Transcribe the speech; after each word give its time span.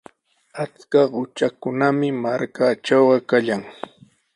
Achka 0.63 1.01
qutrakunami 1.13 2.07
markaatrawqa 2.23 3.17
kallan. 3.29 3.63